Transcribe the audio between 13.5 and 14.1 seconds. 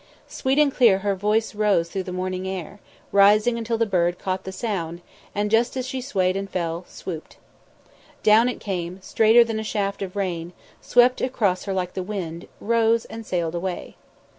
away.